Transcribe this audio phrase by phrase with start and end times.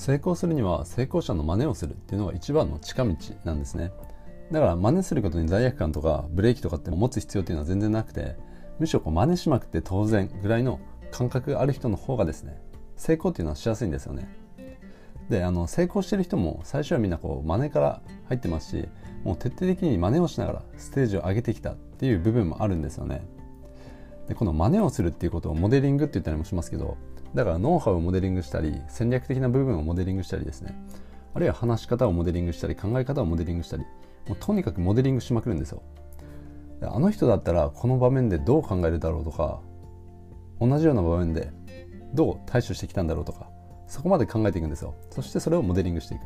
[0.00, 3.14] 成功するには成功者の真似をするっていうのが一番の近道
[3.44, 3.92] なんですね。
[4.50, 8.34] だから真似することに罪悪感とかブレーキとかって持つ必要っていうのは全然なくて
[8.78, 12.62] むしろこう真似しまくって当然ぐらいの感覚がある人の方がですね
[12.96, 14.26] 成功っていうのはしやすいんですよね。
[15.28, 18.88] であの成功してる人も最初はみんなこう真似から入ってますし
[19.22, 23.22] もう徹底的に真似をしながらステージを上げてきたっていう部分もあるんですよね。
[24.28, 26.96] でこの真似をするっていうことをモデリングって言ったりもしますけど
[27.34, 30.74] だからノウハウをモデリングしたり戦略的な部分をモデリングしたりですね。
[31.34, 33.84] あるいは話し方をモデリングしたり考え方をモデリングしたり。
[34.28, 35.82] もうとにかくモデリングしまくるんですよ。
[36.82, 39.60] あの人だったらこの場面でどう考えるだろうとか
[40.60, 41.52] 同じような場面で
[42.14, 43.48] どう対処してきたんだろうとか
[43.86, 44.94] そこまで考えていくんですよ。
[45.10, 46.22] そしてそれをモデリングしていく。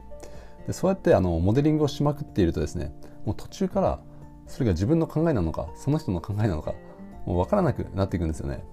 [0.67, 2.93] でそうやってあのモデリングをしまくっているとですね
[3.27, 4.01] もう途中から
[4.47, 6.75] それが自分の考えなのかその人の考えなのか
[7.27, 8.65] もう分からなくなっていくんですよね。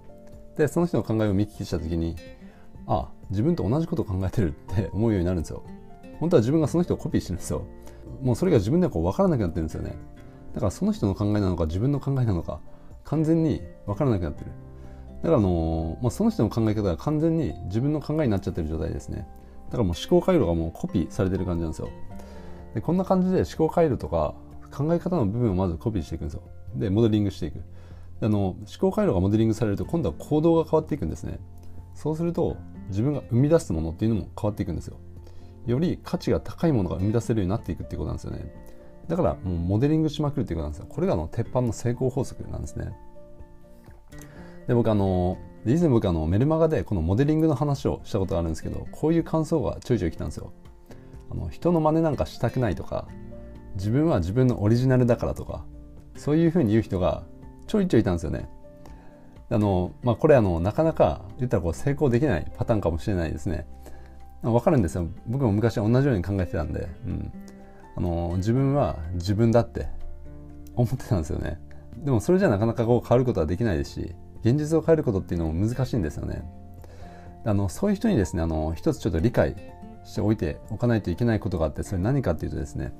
[0.58, 2.16] でその人の考えを見聞きした時に
[2.88, 5.64] あ自分と同じことを考えてるって 思うようになるんですよ。
[6.20, 7.64] 本当は自分がその人をコピーしてるんですよ。
[8.22, 9.96] もうそれが自分ではこう分からなくなってるんですよね。
[10.54, 12.60] だからその人の考えなのか自分の考えなのか
[13.06, 14.52] 完全に分からなくなってる。
[15.24, 19.28] だからあのまあ、その人の考え方が完全に自分の考えになっちゃってる状態ですね。
[19.68, 21.90] だからもう思考回路がもうコピーされてる感じなんですよ。
[22.74, 24.34] でこんな感じで思考回路とか
[24.72, 26.42] 考え方の部分をまずコピーしていくんですよ。
[26.76, 27.62] でモデリングしていく。
[28.22, 31.40] あの思考回路がモデリングされると今度は行動が変わっていくんですね。
[31.96, 32.58] そうすると
[32.90, 34.98] 自分が生み出すものっていうのも変わっていくんですよ。
[35.66, 38.54] より価値が高いものが生み出せるようになっていくっていうことなんですよね。
[39.08, 40.86] だからもうモデリングしまくるっていうことなんですよ。
[40.88, 42.94] これがあの鉄板の成功法則なんですね。
[44.68, 50.54] で僕あの以前僕あのメルマガでこのモデリングの話をしたことがあるんですけどこういう感想がちょいちょい来たんですよ。
[51.32, 53.08] あの人の真似なんかしたくないとか
[53.76, 55.66] 自分は自分のオリジナルだからとか
[56.16, 57.24] そういうふうに言う人が
[57.72, 58.50] ちょいちょいいたんですよね。
[59.50, 63.66] あの、まあ、これあのなかなか言ったらこう成功できないパターンかもしれないですね。
[64.42, 65.08] わかるんですよ。
[65.26, 67.32] 僕も昔は同じように考えてたんで、うん、
[67.96, 69.88] あの自分は自分だって
[70.76, 71.62] 思ってたんですよね。
[71.96, 76.44] でもそれじゃなかなかこう変わることはできないですし現実を変えることっていうのも難しいんですよね。
[77.46, 79.56] あのそういう人にですねあの一つちょっと理解
[80.04, 82.92] しておいておかないといけないことがあってそれ何かっていうとですね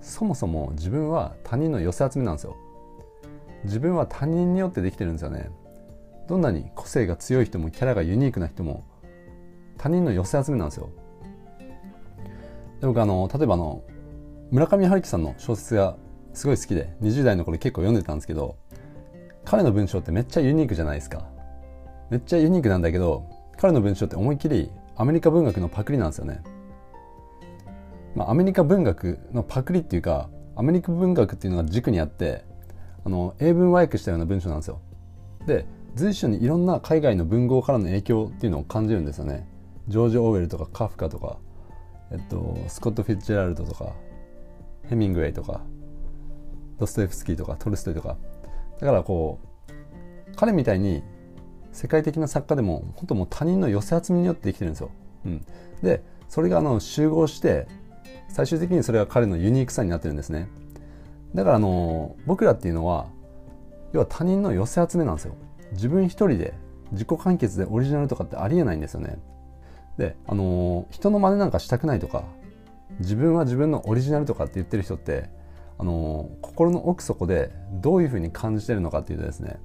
[0.00, 2.56] そもそも自分は他人の寄せ集めなんですよ。
[3.64, 5.50] 自分は他人によってできてるんですよね。
[6.28, 8.84] どんなに個性が強い人もキャラがユニークな人も
[9.76, 10.90] 他人の寄せ集めなんですよ。
[12.80, 13.82] で僕あの例えばあの
[14.50, 15.96] 村上春樹さんの小説が
[16.32, 18.56] すごい好きで20代の頃結構読んでたんですけど
[19.44, 21.26] 彼の文章ってめっちゃユニークじゃないですか。
[22.10, 26.42] めっちゃユニークなんだけど彼の文章って思いっきりアメリカ文学のパクリなんですよね。
[28.14, 32.44] まあ、アメリカ文学のパクリっていうかアメリカ文学っていうのが軸にあって
[33.04, 34.80] あの英文和訳したような文章なんですよ。
[35.46, 39.46] で随所にいろんな海外の文豪からの影響っていうのを感じるんですよね。
[39.88, 41.36] ジョージ・オーウェルとかカフカとか、
[42.10, 43.92] えっと、スコット・フィッツジェラルドとか
[44.88, 45.60] ヘミングウェイとか
[46.78, 48.16] ドストエフスキーとかトルストイとか。
[48.80, 49.38] だからこ
[49.68, 51.02] う彼みたいに
[51.72, 54.90] 世界的な作家でも本当もう他人の寄せ集めによって生きてるんですよ、
[55.26, 55.46] うん、
[55.82, 57.66] でそれがあの集合して
[58.28, 60.48] 最終的にそれが彼のユニークさになってるんですね。
[61.34, 63.06] だからあの僕らっていうのは
[63.92, 65.34] 要は他人の寄せ集めなんですよ。
[65.72, 66.54] 自分一人で
[66.92, 69.18] 自己完結でオリジナルとかってありえないんですよね。
[69.98, 72.24] であの人の真似なんかしたくないとか
[73.00, 75.28] 自分は自分のオリジナルとかって言ってる人って
[75.78, 79.58] あの心の奥底でどういうふうに感じてるのかっていうとですね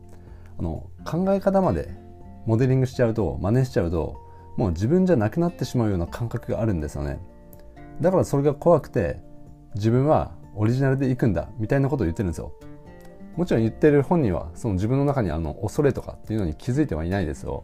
[0.57, 1.89] あの考え方まで
[2.45, 4.17] モデリングしちゃうと真似しちゃうと
[4.57, 7.19] もう自分じゃなくなってしまうような感覚があるんですよね。
[8.01, 9.21] だからそれが怖くて
[9.75, 12.51] 自分はオリジナルで行くんだみたいなことを言ってるんですよ。
[13.37, 17.63] もちろん言ってる本人はその自分の中にあの恐れとかっていうのに気づいてはいないですよ。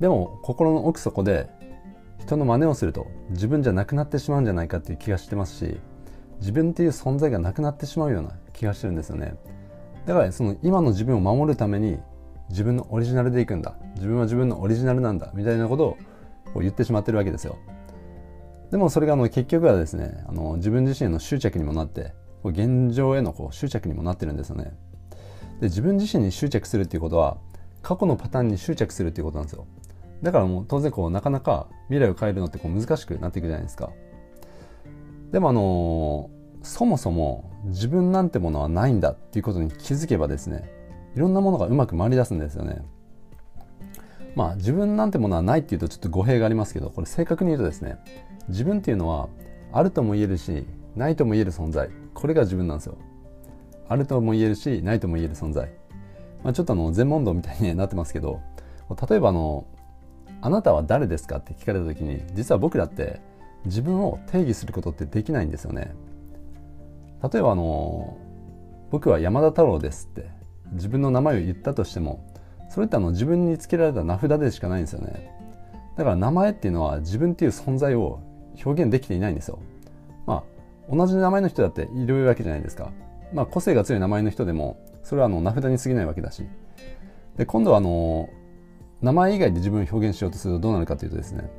[0.00, 1.48] でも心の奥底で
[2.18, 5.78] 人の真似をすると自分じゃなくなってしまうんじゃないかっていう気がしてますし
[6.40, 9.36] 自分っていう存在がなくなってしまうような気がしてるんですよね。
[10.06, 12.00] だからその今の自分を守るために
[12.48, 13.76] 自分のオリジナルでいくんだ。
[13.94, 15.96] 自分は自分のオリジナルなんだみたいなこと
[16.56, 17.56] を言ってしまってるわけですよ。
[18.72, 24.72] でもそれがあの結局はですねあの自分自身への執着にもなって現状へのこう執着にもなってるんですよね。
[25.60, 27.36] で自分自身に執着するっていうことは
[27.82, 29.66] 過去のパターンに執着するっていうことなんですよ。
[30.22, 33.90] だからもう当然こうなかなか未来を変えるのってこう難しくなっていくじゃないですか。
[35.32, 36.30] でもあの
[36.62, 40.70] そもそも自分なんてものはないんだっていうことに気づけばですね
[41.14, 42.82] いろんなものがうまく回り出すんですよね。
[44.34, 47.98] まあ自分なんてものはないっていうとちょっと語弊がありますけどこれ正確に言うとですね
[48.48, 49.28] 自分っていうのは
[49.72, 50.66] あるとも言えるし
[50.96, 51.88] ないとも言える存在。
[52.14, 52.96] これが自分なんですよ。
[53.88, 55.70] あるとも言えるしないとも言える存在、
[56.42, 58.40] まあ、ちょっとあの全問答みたいになってますけど
[59.08, 59.66] 例えばあの
[60.40, 63.20] あなたは誰ですかって聞かれた時に実は僕らって
[63.66, 65.94] 自分を定義することってできないんですよね。
[67.22, 68.16] 例えばあの
[68.90, 70.30] 僕は山田太郎ですって
[70.72, 72.26] 自分の名前を言ったとしても
[72.70, 75.30] それってあの自分につけられた名札でしかないんですよね。
[75.96, 78.20] だから名前っていうのは自分っていう存在を
[78.64, 79.58] 表現できていないんですよ。
[80.26, 80.44] ま
[80.90, 82.90] あ同じ名前の人だっているわけじゃないですか。
[83.32, 86.46] まあ個性が強い名前の人でもそれはあの名札に過ぎないわけだし。
[87.36, 88.28] で今度はあの
[89.00, 91.50] 名前以外で自分を表現しようとするとどうなるかというとですね。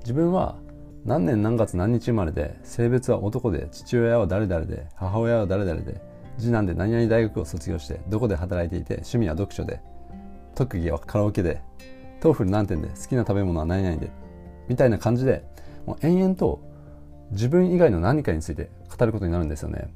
[0.00, 0.56] 自分は
[1.04, 6.00] 何年何月何日生まれで性別は男で父親は誰々で母親は誰々で
[6.38, 9.80] 次男で何々大学を卒業してどこで働いていて趣味は読書で
[10.54, 11.60] 特技はカラオケで
[12.20, 14.10] TOEFL 何点で好きな食べ物は何々で
[14.68, 15.44] みたいな感じで
[15.88, 16.60] もう延々と
[17.30, 19.88] 自分以外の何かについて語ることになるんですよね。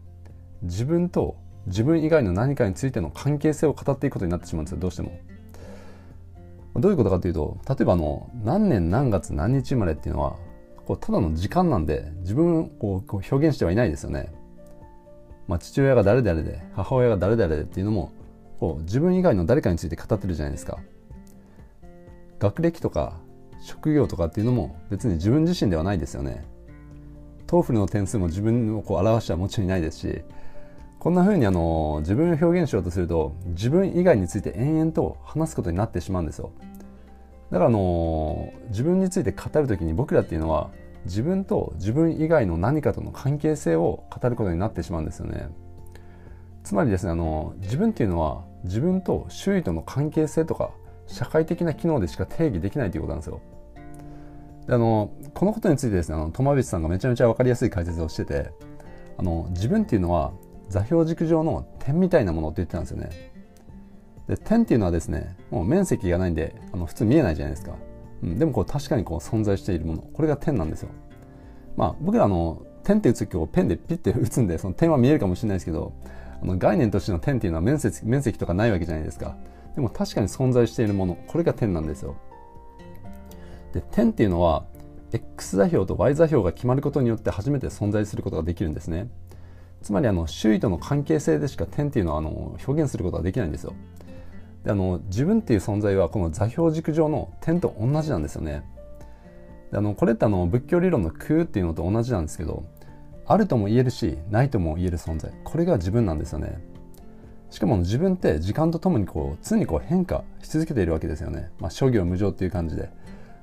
[0.62, 1.36] 自分と
[1.66, 5.12] 自分以外の何かについての関係性を語っていくことになってしまうんですよどうしても。
[6.76, 10.36] どういうことかというと例えばあの何年何月何日生まれっていうのは
[10.86, 14.32] こうただの時間なんで自分をこう表現してはいないですよね。
[15.46, 18.12] まあ、父親が誰々で母親が誰々でっていうのも
[18.58, 20.78] こう自分以外の誰かについて語ってるじゃないですか。
[22.38, 23.20] 学歴とか
[23.62, 26.44] 職業とかっていうのも別に自分自身ではないですよね。
[27.46, 30.22] TOEFL の点数も自分をこう表してはもちろんいないですし
[30.98, 36.50] こんな風にあの自分を表現しようとすると自分以外について延々と話すことになってしまうんですよ。
[37.50, 40.70] だからあの自分について語る時に僕らっていうのは
[41.04, 45.48] 自分と自分以外の何かとの関係性を語ることになってしまうんですよね。
[46.64, 50.70] つまりですねあの自分っていうのは自分と周囲との関係性とか
[51.06, 53.40] 社会的な機能でしか定義できないということなんですよ。
[54.66, 58.50] であのこのことについてですねあの友淵さんがめちゃめちゃ分かりやすい解説をしてて
[59.18, 60.32] あの自分っていうのは
[60.68, 63.32] 座標軸上の点みたいなものって言ってたんですよね。
[64.28, 67.74] で点っていうのはですねもう面積がないんであの普通見えないじゃないですか。
[68.22, 70.02] うん、でもこう確かにこう存在しているもの。
[70.02, 70.88] これが点なんですよ。
[71.76, 75.92] まあ僕らの点って打つ時をペンでピッて打つんでその点は見えるかもしれないですけど
[76.42, 79.36] あの概念としての点っていうのは面積面積とかないわけじゃないですか。
[79.74, 81.16] でも確かに存在しているもの。
[81.26, 82.16] これが点なんですよ。
[83.72, 84.64] で点っていうのは
[85.12, 89.08] X 座標と Y 座標が決まることによって初めて存在することができるんですね。
[89.82, 93.74] つまりあの周囲との関係性でしか点っていうのはあの表現することができないんですよ。
[94.64, 98.62] であの自分っていう存在はこの座標軸上の点と同じなんですよね。
[99.70, 102.64] であのこれってあの仏教理論の空っていうのと同じなんですけど
[103.26, 105.32] あるとも言えるしないとも言える存在。
[105.44, 106.62] これが自分なんですよね。
[107.50, 112.88] しかも自分って時間とともにこう常にこう変化し続けているわけですよね、まあ、諸行無常っていう感じで。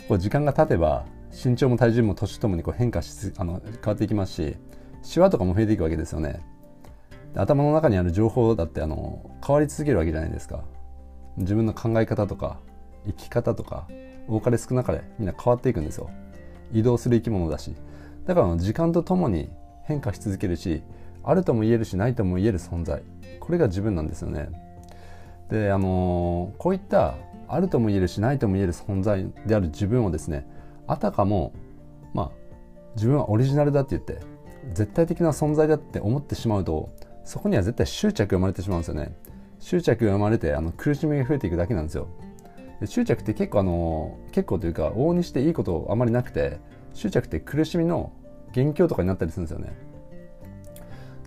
[0.09, 4.55] こう時間が経てば身長も体重も年ともにこう変化しあの変わっていきますし
[5.03, 6.41] シワとかも増えていくわけですよね。
[7.35, 10.63] 頭の中にある情報だってあの変わり続けるわけじゃないですか。
[11.37, 12.57] 自分の考え方とか
[13.05, 13.87] 生き方とか
[14.27, 16.09] 多かれ少なかれみんな変わっていくんですよ。
[16.73, 17.75] 移動する生き物だし。
[18.25, 19.51] だから時間とともに
[19.83, 20.81] 変化し続けるし
[21.23, 23.03] あるとも言えるしないとも言える存在。
[23.39, 24.49] これが自分なんですよね。
[25.49, 27.13] であのー、こういった
[27.49, 30.47] あるとも言えるしないとも言える存在である自分をですね
[30.87, 31.53] あたかも
[32.13, 32.31] まあ
[32.95, 34.19] 自分はオリジナルだって言って
[34.73, 36.89] 絶対的な存在だって思ってしまうと
[37.23, 39.15] そこには絶対執着が生まれてしまうんですよね。
[39.59, 42.07] 執着が生まれてあの苦しみが増えていくだけなんですよ。
[42.79, 46.59] で執着って結構あの結構というか往々にしていいことあまりなくて
[46.93, 48.11] 執着って苦しみの
[48.53, 49.73] 元凶とかになったりするんですよね。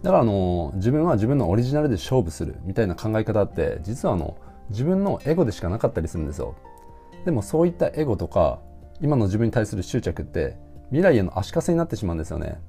[0.03, 4.37] だからあの自分は自分のオリジナルで勝負するみたいな考え方って実はあの
[4.71, 6.55] 自分のエゴでしかなかったりするんですよ。
[7.25, 8.61] でもそういったエゴとか
[9.01, 10.57] 今の自分に対する執着って
[10.91, 12.61] 未来への足かせになってしまうんですよね。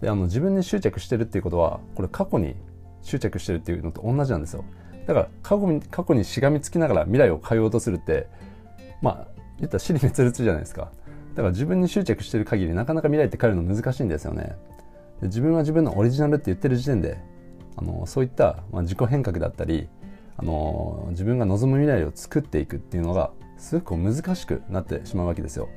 [0.00, 2.56] であの自分に執着してるっていうことはこれ過去に
[3.02, 4.64] 執着してるっていうのと同じなんですよ。
[5.06, 8.26] だから過去に過去にしがみつきながら未来を変えようとするって
[9.02, 9.26] まあ
[9.58, 10.90] 言ったら死に滅裂じゃないですか。
[11.34, 14.56] だから自分に執着してる限りなかなか未来って変えるの難しいんですよね。
[15.20, 17.18] で自分は自分のオリジナルって言ってる時点で
[17.76, 19.88] あのそういった、まあ、自己変革だったり
[20.36, 25.68] あの自分が望む未来を作っていくっていうのがすごく難しくなってしまうわけですよ、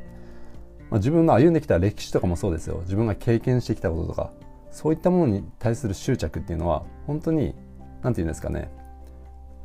[0.89, 2.79] まあ、自分の歩んできた歴史とかもそうですよ。
[2.81, 4.31] 自分が経験してきたこととか
[4.71, 7.55] そういったものに対する執着っていうのは本当に
[8.03, 8.69] 何て言うんですかね。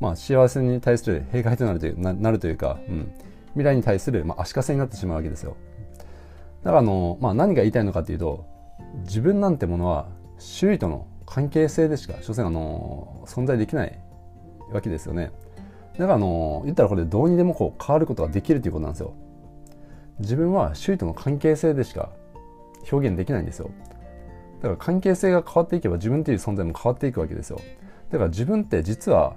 [0.00, 3.12] まあ幸せに対する弊害となるというななるというか、うん、
[3.52, 5.56] 未来に対する、まあ、足かせになってしまうわけですよ。
[6.62, 8.44] だからあの、まあ、何が言いたいのかというと
[9.04, 10.08] 自分なんてものは
[10.38, 13.98] 周囲との関係性でしか所詮あの存在できない
[14.72, 15.30] わけですよね。
[15.94, 19.14] だからあの言ったらこれどうにでもこう変わることができるということなんですよ。
[20.20, 22.10] 自分は周囲との関係性でしか
[22.90, 23.70] 表現できないんですよ。
[24.60, 27.60] だから関係性が変わっていけば自分という存在も変わっていくわけですよ。
[28.10, 29.34] だから自分って実は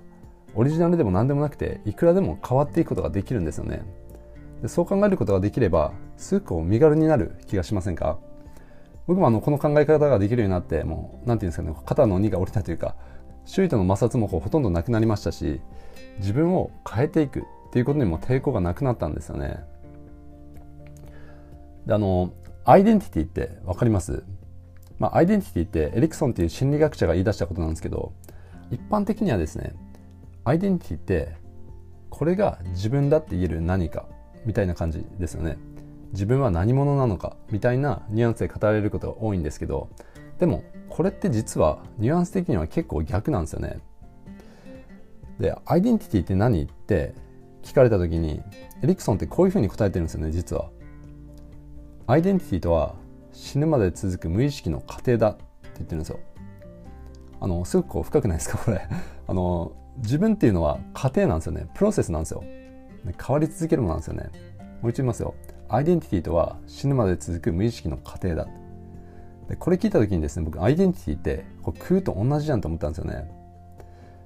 [0.53, 3.83] オリジナルでも何でもなくていくらでも変わっていくことができるんですよね。
[4.61, 8.17] でそう考えることができればすごく身軽になる気がしませんか？
[9.07, 12.95] 僕もあのこの考え方ができるようになってもう何て言うんですかね肩の荷が下りたというか
[13.45, 15.61] 周囲との摩擦もこうほとんどなくなりましたし
[16.17, 19.59] 自分を変えていくっていうことにも抵抗がなくなったんですよね。
[21.85, 22.31] であの
[22.63, 24.23] アイデンティティって分かります？
[24.97, 28.13] まあ、アイデンティティってエリクソンっていう心理学者が言い出したことなんですけど
[28.71, 29.73] 一般的にはですね
[30.45, 31.35] アイデンティティって
[32.09, 34.05] これが自分だって言える何か
[34.45, 35.57] みたいな感じですよね。
[36.13, 39.89] 自分は何者なのかみたいなニュアンスで語られることが多いんですけど
[40.39, 40.63] でも
[40.95, 43.79] これって実はニュアンス的には結構逆なんですよね。
[45.41, 47.13] でアイデンティティって何って
[47.63, 48.41] 聞かれた時に
[48.81, 50.69] エリクソンってこういうふうに答えてるんですよね実は。
[52.07, 52.95] アイデンティティとは
[53.33, 56.19] 死ぬまで続く無意識の過程だって言ってるんですよ。
[57.41, 58.57] あのすごくこう深くないですか？
[58.57, 58.87] これ。
[59.27, 61.67] あの自分っていうのは過程なんですよね。
[61.73, 62.41] プロセスなんですよ。
[63.21, 64.29] 変わり続けるものなんですよね。
[64.81, 65.35] もう一度言いますよ。
[65.67, 68.47] アイデンティティとは死ぬまで続く無意識の過程だ。
[69.49, 73.29] でこれ聞いた時にですね僕アイデンティティってこう空と同じじゃんと思ったんですよね。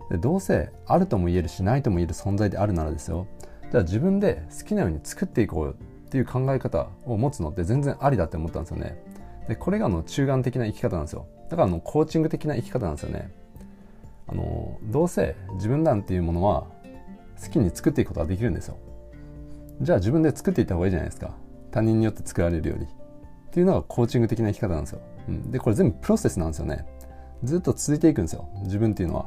[0.09, 3.27] でどうせあるとも言えるしないとも言える存在であるならですよ。
[3.71, 5.75] じゃあ自分で好きなように作っていこう
[6.07, 9.03] っていう考え方を持つのって全然ありだって思ったんですよね。
[9.47, 11.27] でこれがあの中間的な生き方なんですよ。
[11.49, 13.31] だからあのコーチング的な生き方なんですよね。
[14.27, 16.67] あのどうせ自分なんていうものは
[17.43, 18.77] 好きに作っていくことができるんですよ。
[19.81, 21.35] じゃあ自分で作っていった方がいいじゃないですか。
[21.71, 22.88] 他人によって作られるより
[23.50, 26.86] っていうのがコーチング的な生き方なんですよ、うん、でこれ全部プロセスなんですよね。
[27.44, 28.50] ずっと続いていくんですよ。
[28.63, 29.25] 自分っていうのは。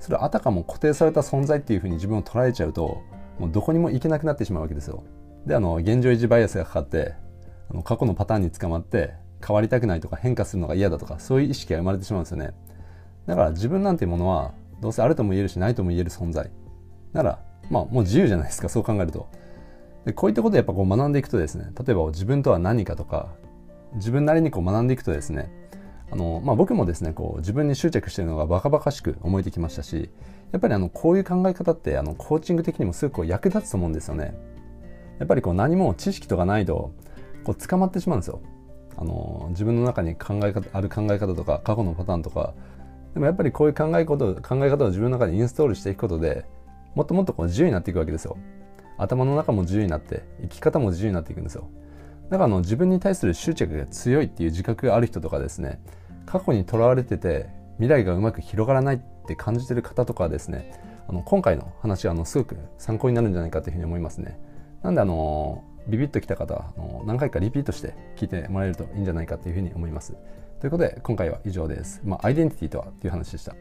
[0.00, 3.02] それあたかも固定された存在っていうふうに自分を捉えちゃうと
[3.38, 5.04] もうどこにも行けなくなってしまうわけですよ。
[5.46, 7.14] であの現状維持バイアスがかかって
[7.70, 9.14] あの過去のパターンに捕まって
[9.46, 12.52] 変わりたくないとか変化するのが嫌だとかそういう意識が生まれてしまうんですよね。
[13.26, 16.50] だから自分なんていうものはどうせあるとも言えるしないとも言える存在。
[17.12, 17.38] なら
[17.70, 19.28] まあもう自由じゃないですかそう考えると。
[20.06, 23.28] でこういったことをやっぱこう学んでいくとですね例えば自分とは何かとか
[23.94, 25.50] 自分なりにこう学んでいくとですね
[26.10, 30.10] あの、まあ、僕もですねこう自分に執着してるのがバカバカしく思えてきましたし
[30.52, 34.34] やっぱりあのこういう考え方ってあのコーチング的にもすごく役立つと思うんですよね。
[35.18, 36.92] やっぱりこう何も知識とかないと
[37.44, 38.40] こう捕まってしまうんですよ。
[38.96, 42.54] あの自分の中に考え方ある考え方とか過去のパターンとか。
[43.14, 46.44] でもやっぱりこういう考えこと考え方を自分の中でインストールしていくことで
[46.94, 48.36] もっともっとこう自由になっていくわけですよ。
[48.98, 51.68] 頭の中も自由になって生き方も自由になっていくんですよ。
[52.30, 55.80] だからあの自分に対する執着が強いっていう自覚がある人とかですね
[56.26, 60.72] 過去にとらわれてて未来がうまく広がらないって感じてる方とかはですね
[61.08, 64.38] あの今回の話はあのすごく参考になるんじゃないかというふうに思いますね。
[64.82, 70.14] なんであのビビッときた方はあの何回かリピートして聞いてもらえるといいんじゃないかというふうに思います。
[70.60, 73.56] ということで今回は以上です、まあ、アイデンティティとはという話でした。